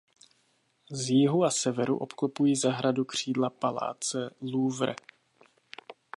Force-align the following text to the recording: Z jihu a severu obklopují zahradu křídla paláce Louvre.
Z 0.91 1.09
jihu 1.09 1.43
a 1.43 1.51
severu 1.51 1.97
obklopují 1.97 2.55
zahradu 2.55 3.05
křídla 3.05 3.49
paláce 3.49 4.29
Louvre. 4.41 4.95